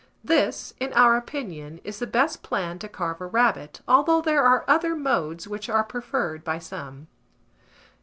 This, 0.23 0.73
in 0.79 0.91
our 0.93 1.15
opinion, 1.15 1.79
is 1.83 1.99
the 1.99 2.07
best 2.07 2.41
plan 2.41 2.79
to 2.79 2.89
carve 2.89 3.21
a 3.21 3.27
rabbit, 3.27 3.81
although 3.87 4.19
there 4.19 4.41
are 4.43 4.65
other 4.67 4.95
modes 4.95 5.47
which 5.47 5.69
are 5.69 5.83
preferred 5.83 6.43
by 6.43 6.57
some. 6.57 7.05